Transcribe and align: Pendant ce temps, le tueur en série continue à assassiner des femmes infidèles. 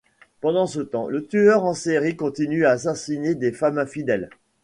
Pendant 0.39 0.65
ce 0.65 0.79
temps, 0.79 1.07
le 1.09 1.27
tueur 1.27 1.63
en 1.63 1.75
série 1.75 2.15
continue 2.15 2.65
à 2.65 2.71
assassiner 2.71 3.35
des 3.35 3.51
femmes 3.51 3.77
infidèles. 3.77 4.31